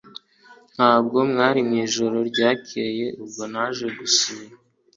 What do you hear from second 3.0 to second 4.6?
ubwo naje gusura.